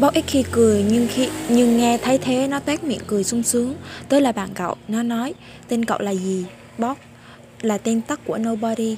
[0.00, 3.42] Bóc ít khi cười nhưng khi nhưng nghe thấy thế nó toét miệng cười sung
[3.42, 3.74] sướng.
[4.08, 5.34] Tới là bạn cậu, nó nói,
[5.68, 6.44] tên cậu là gì?
[6.78, 6.98] Bóc,
[7.62, 8.96] là tên tắt của Nobody.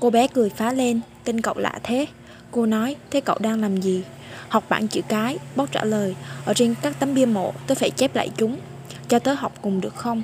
[0.00, 2.06] Cô bé cười phá lên, tên cậu lạ thế.
[2.50, 4.02] Cô nói, thế cậu đang làm gì?
[4.48, 6.14] Học bảng chữ cái, Bóc trả lời,
[6.44, 8.58] ở trên các tấm bia mộ, tôi phải chép lại chúng.
[9.08, 10.22] Cho tớ học cùng được không?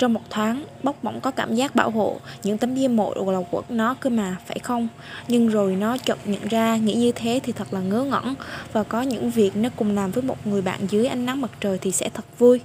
[0.00, 3.40] Trong một thoáng, Bóc bỗng có cảm giác bảo hộ những tấm bia mộ là
[3.50, 4.88] của nó cơ mà, phải không?
[5.28, 8.34] Nhưng rồi nó chợt nhận ra nghĩ như thế thì thật là ngớ ngẩn
[8.72, 11.50] và có những việc nó cùng làm với một người bạn dưới ánh nắng mặt
[11.60, 12.60] trời thì sẽ thật vui.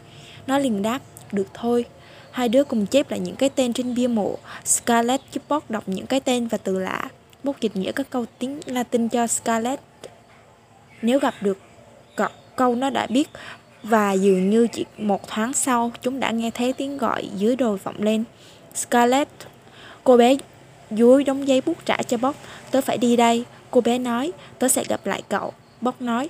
[0.47, 1.01] Nó liền đáp,
[1.31, 1.85] được thôi.
[2.31, 4.37] Hai đứa cùng chép lại những cái tên trên bia mộ.
[4.65, 7.09] Scarlett giúp Bóc đọc những cái tên và từ lạ.
[7.43, 9.81] Bóc dịch nghĩa các câu tiếng Latin cho Scarlett.
[11.01, 11.57] Nếu gặp được
[12.55, 13.29] câu nó đã biết
[13.89, 17.77] và dường như chỉ một tháng sau chúng đã nghe thấy tiếng gọi dưới đồi
[17.77, 18.23] vọng lên.
[18.75, 19.29] Scarlett,
[20.03, 20.35] cô bé
[20.91, 22.35] dúi đống giấy bút trả cho Bob
[22.71, 23.45] Tớ phải đi đây.
[23.71, 25.53] Cô bé nói, tớ sẽ gặp lại cậu.
[25.81, 26.29] Bob nói,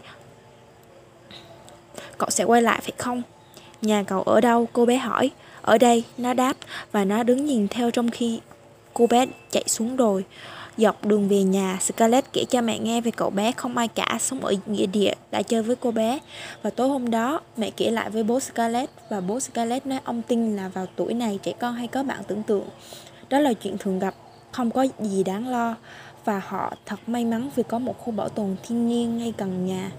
[2.17, 3.21] cậu sẽ quay lại phải không?
[3.81, 4.67] Nhà cậu ở đâu?
[4.73, 5.31] Cô bé hỏi.
[5.61, 6.57] Ở đây, nó đáp
[6.91, 8.39] và nó đứng nhìn theo trong khi
[8.95, 10.25] cô bé chạy xuống đồi.
[10.77, 14.17] Dọc đường về nhà, Scarlett kể cho mẹ nghe về cậu bé không ai cả
[14.21, 16.19] sống ở nghĩa địa đã chơi với cô bé.
[16.61, 20.21] Và tối hôm đó, mẹ kể lại với bố Scarlett và bố Scarlett nói ông
[20.21, 22.65] tin là vào tuổi này trẻ con hay có bạn tưởng tượng.
[23.29, 24.15] Đó là chuyện thường gặp,
[24.51, 25.75] không có gì đáng lo
[26.25, 29.65] và họ thật may mắn vì có một khu bảo tồn thiên nhiên ngay gần
[29.65, 29.91] nhà.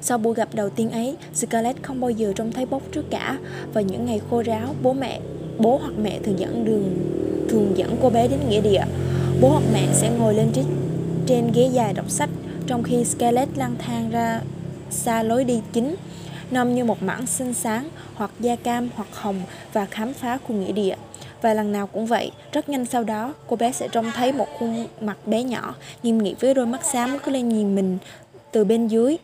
[0.00, 3.38] Sau buổi gặp đầu tiên ấy, Scarlett không bao giờ trông thấy bốc trước cả
[3.72, 5.20] và những ngày khô ráo, bố mẹ,
[5.58, 6.94] bố hoặc mẹ thường dẫn đường
[7.48, 8.84] thường dẫn cô bé đến nghĩa địa.
[9.40, 10.64] Bố hoặc mẹ sẽ ngồi lên trên,
[11.26, 12.30] trên ghế dài đọc sách,
[12.66, 14.40] trong khi Scarlett lang thang ra
[14.90, 15.96] xa lối đi chính,
[16.50, 20.54] nằm như một mảng xinh sáng, hoặc da cam hoặc hồng và khám phá khu
[20.54, 20.94] nghĩa địa.
[21.42, 24.46] Và lần nào cũng vậy, rất nhanh sau đó, cô bé sẽ trông thấy một
[24.58, 27.98] khuôn mặt bé nhỏ, nghiêm nghị với đôi mắt xám cứ lên nhìn mình
[28.52, 29.16] từ bên dưới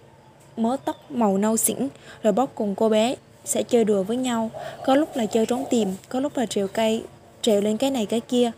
[0.56, 1.76] mớ tóc màu nâu xỉn,
[2.22, 3.14] rồi bóc cùng cô bé
[3.44, 4.50] sẽ chơi đùa với nhau,
[4.84, 7.02] có lúc là chơi trốn tìm, có lúc là trèo cây,
[7.44, 8.50] trèo lên cái này cái kia,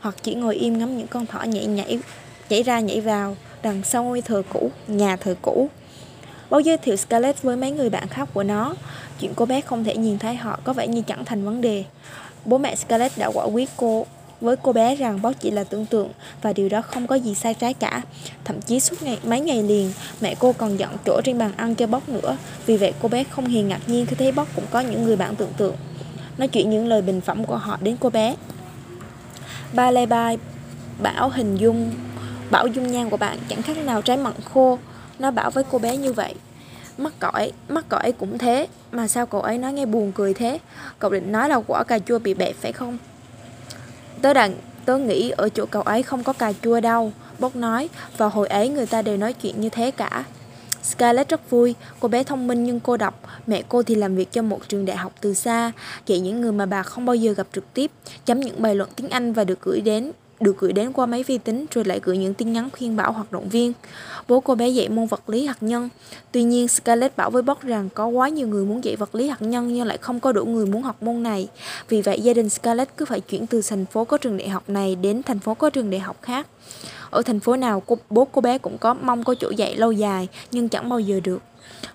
[0.00, 1.98] hoặc chỉ ngồi im ngắm những con thỏ nhảy nhảy,
[2.48, 5.68] nhảy ra nhảy vào, đằng sau ngôi thờ cũ, nhà thờ cũ.
[6.50, 8.74] Báo giới thiệu Scarlett với mấy người bạn khác của nó,
[9.20, 11.84] chuyện cô bé không thể nhìn thấy họ có vẻ như chẳng thành vấn đề.
[12.44, 14.06] Bố mẹ Scarlett đã quả quyết cô
[14.40, 16.08] với cô bé rằng bó chỉ là tưởng tượng
[16.42, 18.02] và điều đó không có gì sai trái cả.
[18.44, 21.74] Thậm chí suốt ngày mấy ngày liền, mẹ cô còn dọn chỗ trên bàn ăn
[21.74, 22.36] cho bóc nữa.
[22.66, 25.16] Vì vậy cô bé không hề ngạc nhiên khi thấy bóc cũng có những người
[25.16, 25.74] bạn tưởng tượng.
[26.38, 28.36] Nói chuyện những lời bình phẩm của họ đến cô bé.
[29.72, 30.38] Ba lê bai
[31.02, 31.92] bảo hình dung
[32.50, 34.78] bảo dung nhan của bạn chẳng khác nào trái mận khô.
[35.18, 36.34] Nó bảo với cô bé như vậy.
[36.98, 40.12] Mắt cậu ấy, mắt cậu ấy cũng thế Mà sao cậu ấy nói nghe buồn
[40.14, 40.58] cười thế
[40.98, 42.98] Cậu định nói là quả cà chua bị bẹp phải không
[44.22, 47.88] Tớ đặng tớ nghĩ ở chỗ cậu ấy không có cà chua đâu Bốc nói
[48.16, 50.24] Và hồi ấy người ta đều nói chuyện như thế cả
[50.82, 54.32] Scarlett rất vui, cô bé thông minh nhưng cô độc, mẹ cô thì làm việc
[54.32, 55.72] cho một trường đại học từ xa,
[56.06, 57.90] dạy những người mà bà không bao giờ gặp trực tiếp,
[58.24, 61.22] chấm những bài luận tiếng Anh và được gửi đến được gửi đến qua máy
[61.22, 63.72] vi tính rồi lại gửi những tin nhắn khuyên bảo hoạt động viên.
[64.28, 65.88] Bố cô bé dạy môn vật lý hạt nhân.
[66.32, 69.28] Tuy nhiên, Scarlett bảo với Bob rằng có quá nhiều người muốn dạy vật lý
[69.28, 71.48] hạt nhân nhưng lại không có đủ người muốn học môn này.
[71.88, 74.62] Vì vậy, gia đình Scarlett cứ phải chuyển từ thành phố có trường đại học
[74.68, 76.46] này đến thành phố có trường đại học khác.
[77.10, 79.92] Ở thành phố nào, cô, bố cô bé cũng có mong có chỗ dạy lâu
[79.92, 81.42] dài nhưng chẳng bao giờ được.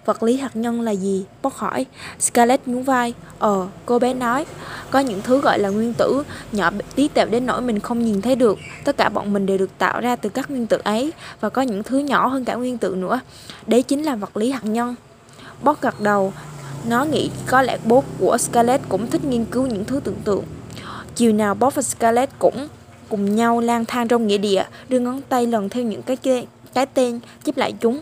[0.06, 1.25] Vật lý hạt nhân là gì?
[1.41, 1.85] Bóc hỏi.
[2.19, 3.13] Scarlett nhún vai.
[3.39, 4.45] Ờ, cô bé nói.
[4.91, 8.22] Có những thứ gọi là nguyên tử, nhỏ tí tẹo đến nỗi mình không nhìn
[8.22, 8.57] thấy được.
[8.84, 11.13] Tất cả bọn mình đều được tạo ra từ các nguyên tử ấy.
[11.39, 13.19] Và có những thứ nhỏ hơn cả nguyên tử nữa.
[13.67, 14.95] Đấy chính là vật lý hạt nhân.
[15.61, 16.34] Bóc gật đầu.
[16.88, 20.44] Nó nghĩ có lẽ bố của Scarlett cũng thích nghiên cứu những thứ tưởng tượng.
[21.16, 22.67] Chiều nào Bob và Scarlett cũng
[23.09, 26.17] cùng nhau lang thang trong nghĩa địa, đưa ngón tay lần theo những cái
[26.73, 28.00] cái tên, chép lại chúng.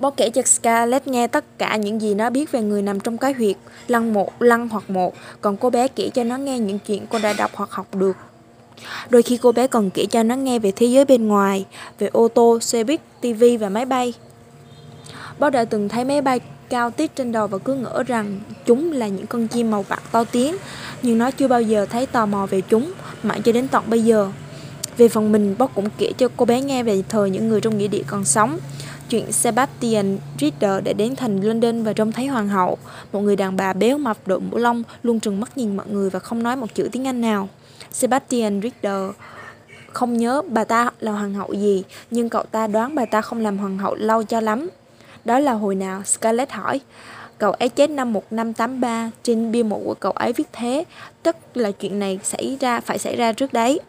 [0.00, 3.18] Bố kể cho Scarlett nghe tất cả những gì nó biết về người nằm trong
[3.18, 3.56] cái huyệt,
[3.88, 7.18] lăng một, lăng hoặc một, còn cô bé kể cho nó nghe những chuyện cô
[7.18, 8.16] đã đọc hoặc học được.
[9.10, 11.66] Đôi khi cô bé còn kể cho nó nghe về thế giới bên ngoài,
[11.98, 14.14] về ô tô, xe buýt, tivi và máy bay.
[15.38, 18.92] Bố đã từng thấy máy bay cao tít trên đầu và cứ ngỡ rằng chúng
[18.92, 20.56] là những con chim màu bạc to tiếng,
[21.02, 22.92] nhưng nó chưa bao giờ thấy tò mò về chúng,
[23.22, 24.30] mãi cho đến tận bây giờ.
[24.96, 27.78] Về phần mình, Bob cũng kể cho cô bé nghe về thời những người trong
[27.78, 28.58] nghĩa địa còn sống,
[29.10, 32.78] chuyện Sebastian Ritter đã đến thành London và trông thấy hoàng hậu,
[33.12, 36.10] một người đàn bà béo mập đội mũ lông, luôn trừng mắt nhìn mọi người
[36.10, 37.48] và không nói một chữ tiếng Anh nào.
[37.92, 39.10] Sebastian Ritter
[39.92, 43.38] không nhớ bà ta là hoàng hậu gì, nhưng cậu ta đoán bà ta không
[43.38, 44.68] làm hoàng hậu lâu cho lắm.
[45.24, 46.02] Đó là hồi nào?
[46.04, 46.80] Scarlett hỏi.
[47.38, 50.84] Cậu ấy chết năm 1583, trên bia mộ của cậu ấy viết thế,
[51.22, 53.80] tức là chuyện này xảy ra phải xảy ra trước đấy.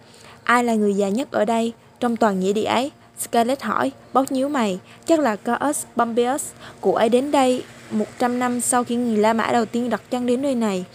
[0.44, 2.92] Ai là người già nhất ở đây, trong toàn nghĩa địa ấy?
[3.20, 6.46] Scarlett hỏi, bóc nhíu mày, chắc là Caius Pompeius,
[6.82, 10.26] cụ ấy đến đây 100 năm sau khi người La Mã đầu tiên đặt chân
[10.26, 10.86] đến nơi này.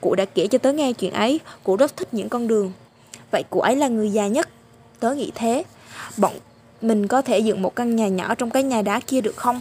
[0.00, 2.72] Cụ đã kể cho tớ nghe chuyện ấy, cụ rất thích những con đường.
[3.30, 4.48] Vậy cụ ấy là người già nhất.
[5.00, 5.64] Tớ nghĩ thế.
[6.16, 6.32] Bọn
[6.82, 9.60] mình có thể dựng một căn nhà nhỏ trong cái nhà đá kia được không?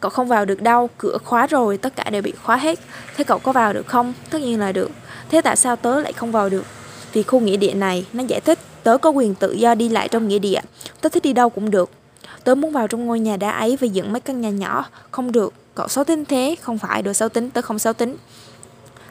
[0.00, 2.78] Cậu không vào được đâu, cửa khóa rồi, tất cả đều bị khóa hết.
[3.16, 4.14] Thế cậu có vào được không?
[4.30, 4.90] Tất nhiên là được.
[5.28, 6.64] Thế tại sao tớ lại không vào được?
[7.12, 10.08] Vì khu nghĩa địa này, nó giải thích, tớ có quyền tự do đi lại
[10.08, 10.60] trong nghĩa địa.
[11.00, 11.90] Tớ thích đi đâu cũng được.
[12.44, 14.84] Tớ muốn vào trong ngôi nhà đá ấy và dựng mấy căn nhà nhỏ.
[15.10, 18.16] Không được, cậu xấu tính thế, không phải đồ xấu tính, tớ không xấu tính.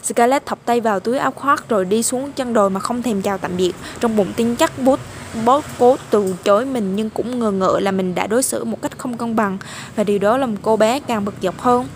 [0.04, 3.22] Scarlett thọc tay vào túi áo khoác rồi đi xuống chân đồi mà không thèm
[3.22, 3.76] chào tạm biệt.
[4.00, 5.00] Trong bụng tin chắc bút
[5.46, 8.82] bố cố từ chối mình nhưng cũng ngờ ngợ là mình đã đối xử một
[8.82, 9.58] cách không công bằng
[9.96, 11.88] và điều đó làm cô bé càng bực dọc hơn.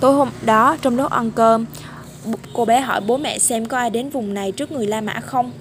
[0.00, 1.66] Tối hôm đó trong lúc ăn cơm,
[2.52, 5.20] cô bé hỏi bố mẹ xem có ai đến vùng này trước người La Mã
[5.20, 5.52] không.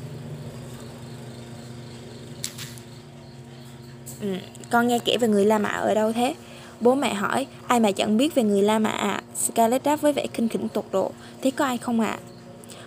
[4.21, 4.27] Ừ,
[4.69, 6.35] con nghe kể về người La Mã ở đâu thế?
[6.79, 9.09] Bố mẹ hỏi, ai mà chẳng biết về người La Mã ạ?
[9.09, 9.23] À?
[9.35, 11.11] Scarlett đáp với vẻ khinh khỉnh tột độ.
[11.41, 12.07] Thế có ai không ạ?
[12.07, 12.23] À?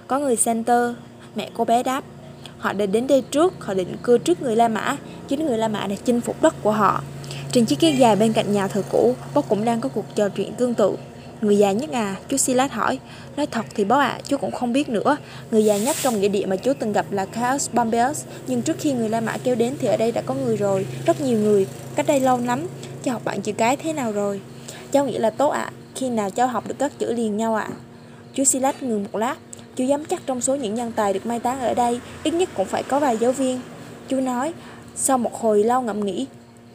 [0.06, 0.91] Có người Center,
[1.35, 2.05] mẹ cô bé đáp.
[2.59, 4.97] Họ đã đến đây trước, họ định cư trước người La Mã.
[5.29, 7.03] Chính người La Mã đã chinh phục đất của họ.
[7.53, 10.29] Trên chiếc ghế dài bên cạnh nhà thờ cũ, bố cũng đang có cuộc trò
[10.29, 10.97] chuyện tương tự.
[11.41, 12.99] Người già nhất à, chú Silas hỏi.
[13.37, 15.17] Nói thật thì bố ạ, à, chú cũng không biết nữa.
[15.51, 18.25] Người già nhất trong nghĩa địa mà chú từng gặp là Chaos Bombeus.
[18.47, 20.87] Nhưng trước khi người La Mã kêu đến thì ở đây đã có người rồi,
[21.07, 22.67] rất nhiều người, cách đây lâu lắm.
[23.03, 24.41] Cháu học bạn chữ cái thế nào rồi?
[24.93, 25.73] Cháu nghĩ là tốt ạ, à.
[25.95, 27.69] khi nào cháu học được các chữ liền nhau ạ?
[27.71, 27.77] À?
[28.35, 29.37] Chú Silas ngừng một lát,
[29.77, 32.49] chú dám chắc trong số những nhân tài được mai táng ở đây, ít nhất
[32.57, 33.61] cũng phải có vài giáo viên.
[34.09, 34.53] Chú nói,
[34.97, 36.27] sau một hồi lâu ngẫm nghĩ,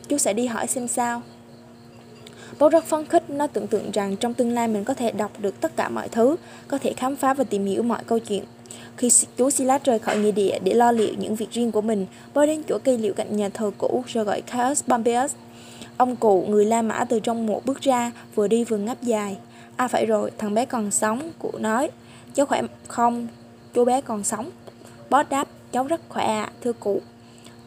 [0.08, 1.22] chú sẽ đi hỏi xem sao.
[2.60, 5.32] Tôi rất phấn khích, nó tưởng tượng rằng trong tương lai mình có thể đọc
[5.40, 6.36] được tất cả mọi thứ,
[6.68, 8.44] có thể khám phá và tìm hiểu mọi câu chuyện.
[8.98, 12.06] Khi chú Silas rời khỏi nghĩa địa để lo liệu những việc riêng của mình,
[12.34, 15.34] bơi đến chỗ cây liệu cạnh nhà thờ cũ rồi gọi Chaos Pompeius.
[15.98, 19.38] Ông cụ, người La Mã từ trong mộ bước ra, vừa đi vừa ngáp dài.
[19.76, 21.90] À phải rồi, thằng bé còn sống, cụ nói.
[22.34, 23.28] Cháu khỏe không?
[23.74, 24.50] Chú bé còn sống.
[25.10, 27.02] Boss đáp, cháu rất khỏe ạ, thưa cụ.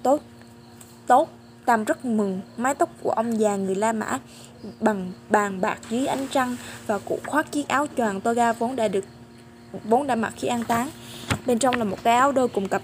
[0.03, 0.21] Tốt,
[1.07, 1.29] tốt,
[1.65, 4.19] Tam rất mừng, mái tóc của ông già người La Mã
[4.81, 6.57] bằng bàn bạc dưới ánh trăng
[6.87, 9.05] và cụ khoác chiếc áo choàng toga vốn đã được
[9.85, 10.89] vốn đã mặc khi an táng.
[11.47, 12.83] Bên trong là một cái áo đôi cùng cặp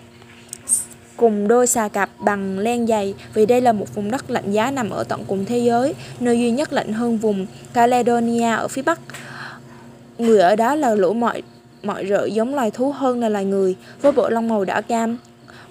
[1.16, 4.70] cùng đôi xà cạp bằng len dày vì đây là một vùng đất lạnh giá
[4.70, 8.82] nằm ở tận cùng thế giới, nơi duy nhất lạnh hơn vùng Caledonia ở phía
[8.82, 9.00] bắc.
[10.18, 11.42] Người ở đó là lũ mọi
[11.82, 15.18] mọi rợ giống loài thú hơn là loài người, với bộ lông màu đỏ cam.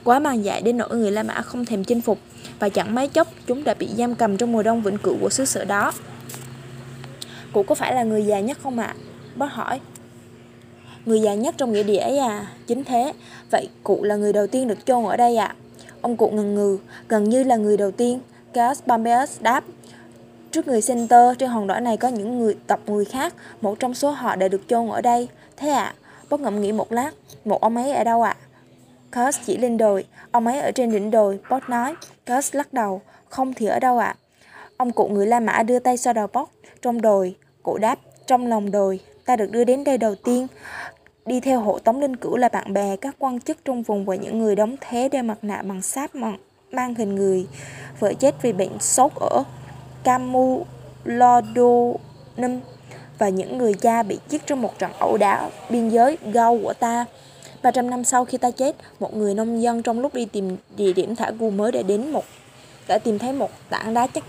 [0.04, 2.20] Quá màng dại đến nỗi người La Mã không thèm chinh phục,
[2.60, 5.30] và chẳng mấy chốc chúng đã bị giam cầm trong mùa đông vĩnh cửu của
[5.30, 5.92] xứ sở đó.
[7.54, 8.86] Cụ có phải là người già nhất không ạ?
[8.86, 8.96] À?
[9.36, 9.80] Bác hỏi.
[11.06, 12.48] Người già nhất trong nghĩa địa ấy à?
[12.68, 13.14] Chính thế.
[13.52, 15.46] Vậy cụ là người đầu tiên được chôn ở đây ạ?
[15.46, 15.56] À?
[16.02, 16.78] Ông cụ ngần ngừ,
[17.08, 18.20] gần như là người đầu tiên.
[18.54, 19.64] Gas Pompeius đáp.
[20.52, 23.94] Trước người center trên hòn đảo này có những người tộc người khác, một trong
[23.94, 25.28] số họ đã được chôn ở đây.
[25.58, 25.84] Thế ạ?
[25.84, 25.96] À?
[26.30, 27.12] Bác ngẫm nghĩ một lát,
[27.46, 28.36] một ông ấy ở đâu ạ?
[28.40, 28.44] À?
[29.12, 31.96] Kurt chỉ lên đồi, ông ấy ở trên đỉnh đồi, bot nói.
[32.28, 34.06] Kurt lắc đầu, không thì ở đâu ạ?
[34.06, 34.16] À?
[34.78, 36.52] Ông cụ người La Mã đưa tay xoa đầu bóc,
[36.82, 40.48] trong đồi, cụ đáp, trong lòng đồi, ta được đưa đến đây đầu tiên.
[41.26, 44.16] Đi theo hộ tống linh cửu là bạn bè, các quan chức trong vùng và
[44.16, 46.38] những người đóng thế đeo mặt nạ bằng sáp mang,
[46.72, 47.48] mang hình người.
[48.00, 49.44] Vợ chết vì bệnh sốt ở
[50.04, 52.60] Camulodunum
[53.18, 56.74] và những người cha bị giết trong một trận ẩu đả biên giới Gau của
[56.74, 57.06] ta.
[57.62, 60.94] 300 năm sau khi ta chết, một người nông dân trong lúc đi tìm địa
[60.94, 62.24] điểm thả gu mới để đến một
[62.88, 64.24] đã tìm thấy một tảng đá chắc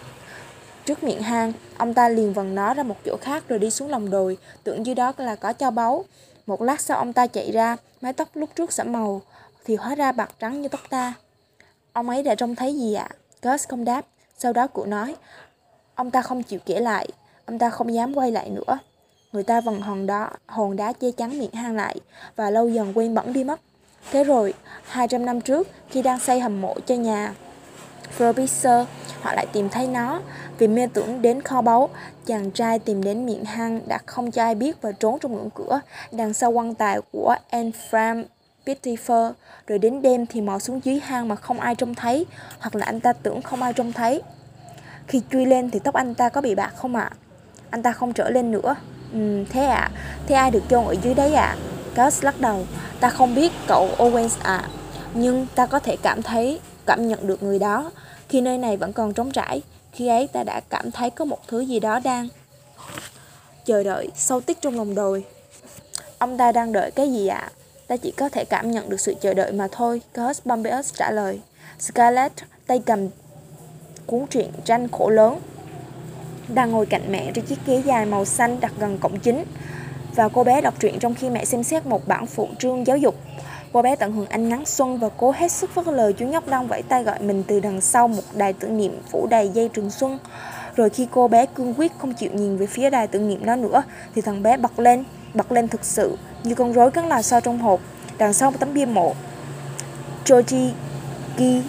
[0.85, 1.53] trước miệng hang.
[1.77, 4.87] Ông ta liền vần nó ra một chỗ khác rồi đi xuống lòng đồi, tưởng
[4.87, 6.05] dưới đó là có cho báu.
[6.47, 9.23] Một lát sau ông ta chạy ra, mái tóc lúc trước sẫm màu,
[9.65, 11.15] thì hóa ra bạc trắng như tóc ta.
[11.93, 13.09] Ông ấy đã trông thấy gì ạ?
[13.11, 13.17] À?
[13.43, 14.07] Gus không đáp.
[14.39, 15.15] Sau đó cụ nói,
[15.95, 17.09] ông ta không chịu kể lại,
[17.45, 18.79] ông ta không dám quay lại nữa.
[19.33, 21.97] Người ta vần hòn đó, hòn đá che chắn miệng hang lại
[22.37, 23.61] và lâu dần quên bẩn đi mất.
[24.11, 27.35] Thế rồi, 200 năm trước, khi đang xây hầm mộ cho nhà
[28.19, 28.85] Frobisher,
[29.21, 30.21] họ lại tìm thấy nó.
[30.59, 31.89] Vì mê tưởng đến kho báu,
[32.27, 35.51] chàng trai tìm đến miệng hang đã không cho ai biết và trốn trong ngưỡng
[35.55, 35.81] cửa
[36.13, 38.25] đằng sau quan tài của Enfram
[38.67, 39.33] Pettifer.
[39.67, 42.27] Rồi đến đêm thì mò xuống dưới hang mà không ai trông thấy,
[42.59, 44.23] hoặc là anh ta tưởng không ai trông thấy.
[45.07, 47.11] Khi truy lên thì tóc anh ta có bị bạc không ạ?
[47.13, 47.17] À?
[47.71, 48.77] Anh ta không trở lên nữa.
[49.13, 49.91] Ừ, thế ạ, à?
[50.27, 51.57] thế ai được chôn ở dưới đấy ạ?
[51.57, 52.05] À?
[52.05, 52.67] Gus lắc đầu,
[53.01, 54.69] ta không biết cậu Owens ạ, à.
[55.15, 57.91] nhưng ta có thể cảm thấy, cảm nhận được người đó.
[58.29, 59.63] Khi nơi này vẫn còn trống trải,
[59.93, 62.29] khi ấy ta đã cảm thấy có một thứ gì đó đang
[63.65, 65.25] chờ đợi sâu tích trong lòng đồi.
[66.19, 67.37] Ông ta đang đợi cái gì ạ?
[67.37, 67.51] À?
[67.87, 71.11] Ta chỉ có thể cảm nhận được sự chờ đợi mà thôi, Gus Bombeus trả
[71.11, 71.41] lời.
[71.79, 72.35] Scarlett
[72.67, 73.09] tay cầm
[74.07, 75.39] cuốn truyện tranh khổ lớn
[76.55, 79.45] đang ngồi cạnh mẹ trên chiếc ghế dài màu xanh đặt gần cổng chính.
[80.15, 82.97] Và cô bé đọc truyện trong khi mẹ xem xét một bản phụ trương giáo
[82.97, 83.15] dục.
[83.73, 86.49] Cô bé tận hưởng ánh nắng xuân và cố hết sức vất lờ chú nhóc
[86.49, 89.69] đang vẫy tay gọi mình từ đằng sau một đài tưởng niệm phủ đầy dây
[89.69, 90.19] trường xuân.
[90.77, 93.57] Rồi khi cô bé cương quyết không chịu nhìn về phía đài tưởng niệm đó
[93.57, 93.83] nữa,
[94.15, 97.41] thì thằng bé bật lên bật lên thực sự, như con rối cắn là sao
[97.41, 97.81] trong hộp.
[98.19, 99.15] Đằng sau một tấm bia mộ.
[100.25, 100.71] Choji
[101.39, 101.63] Gi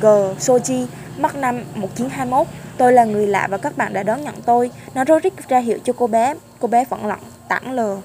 [0.00, 0.06] G
[0.38, 0.86] Soji
[1.18, 2.46] mất năm 1921
[2.78, 5.58] tôi là người lạ và các bạn đã đón nhận tôi nó rối rít ra
[5.58, 7.96] hiệu cho cô bé cô bé vẫn lặng tảng lờ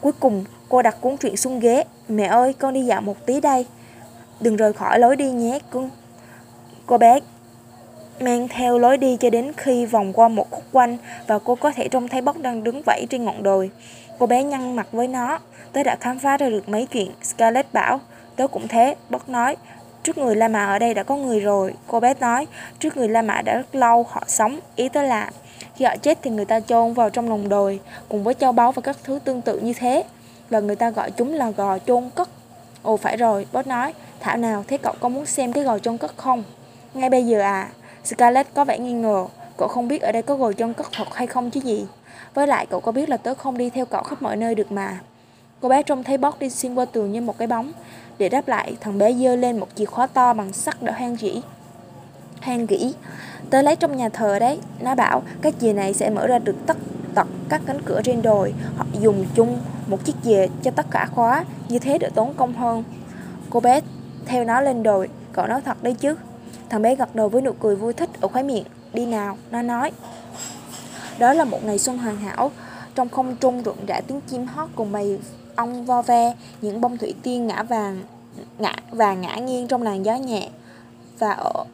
[0.00, 3.40] cuối cùng cô đặt cuốn truyện xuống ghế mẹ ơi con đi dạo một tí
[3.40, 3.66] đây
[4.40, 5.90] đừng rời khỏi lối đi nhé cưng
[6.86, 7.20] cô bé
[8.20, 10.96] mang theo lối đi cho đến khi vòng qua một khúc quanh
[11.26, 13.70] và cô có thể trông thấy bóc đang đứng vẫy trên ngọn đồi.
[14.18, 15.38] Cô bé nhăn mặt với nó.
[15.72, 18.00] Tớ đã khám phá ra được mấy chuyện, Scarlett bảo.
[18.36, 19.56] Tớ cũng thế, Bóc nói.
[20.06, 21.74] Trước người La Mã ở đây đã có người rồi.
[21.86, 22.46] Cô bé nói,
[22.78, 24.60] trước người La Mã đã rất lâu họ sống.
[24.76, 25.30] Ý tới là,
[25.74, 28.72] khi họ chết thì người ta chôn vào trong lòng đồi, cùng với châu báu
[28.72, 30.04] và các thứ tương tự như thế.
[30.50, 32.28] Và người ta gọi chúng là gò chôn cất.
[32.82, 33.94] Ồ phải rồi, Bóc nói.
[34.20, 36.44] Thảo nào, thế cậu có muốn xem cái gò chôn cất không?
[36.94, 37.68] Ngay bây giờ à,
[38.04, 41.14] Scarlett có vẻ nghi ngờ, cậu không biết ở đây có gò chôn cất thật
[41.14, 41.86] hay không chứ gì.
[42.34, 44.72] Với lại cậu có biết là tớ không đi theo cậu khắp mọi nơi được
[44.72, 44.98] mà.
[45.60, 47.72] Cô bé trông thấy bót đi xuyên qua tường như một cái bóng.
[48.18, 51.16] Để đáp lại, thằng bé giơ lên một chìa khóa to bằng sắt đã hoang
[51.16, 51.40] dĩ,
[52.42, 52.94] hoang gỉ.
[53.50, 54.58] Tớ lấy trong nhà thờ đấy.
[54.80, 56.76] Nó bảo cái chìa này sẽ mở ra được tất
[57.14, 58.54] tật các cánh cửa trên đồi.
[58.76, 61.44] Họ dùng chung một chiếc chìa cho tất cả khóa.
[61.68, 62.84] Như thế đỡ tốn công hơn.
[63.50, 63.80] Cô bé
[64.26, 65.08] theo nó lên đồi.
[65.32, 66.16] Cậu nói thật đấy chứ.
[66.68, 68.64] Thằng bé gật đầu với nụ cười vui thích ở khóe miệng.
[68.92, 69.92] Đi nào, nó nói.
[71.18, 72.50] Đó là một ngày xuân hoàn hảo.
[72.94, 75.18] Trong không trung rộn rã tiếng chim hót cùng bầy
[75.56, 78.02] ong vo ve, những bông thủy tiên ngã vàng
[78.58, 80.48] ngã và ngã nghiêng trong làn gió nhẹ.
[81.18, 81.64] Và ở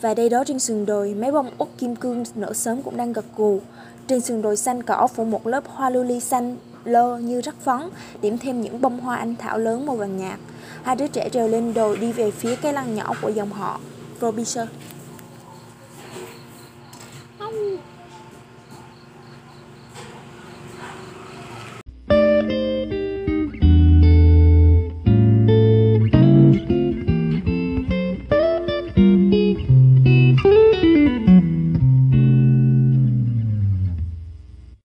[0.00, 3.12] và đây đó trên sườn đồi, mấy bông út kim cương nở sớm cũng đang
[3.12, 3.60] gật gù.
[4.06, 7.80] Trên sườn đồi xanh cỏ phủ một lớp hoa lily xanh lơ như rắc phấn,
[8.20, 10.38] điểm thêm những bông hoa anh thảo lớn màu vàng nhạt.
[10.82, 13.80] Hai đứa trẻ trèo lên đồi đi về phía cái lăng nhỏ của dòng họ.
[14.20, 14.66] Frobisher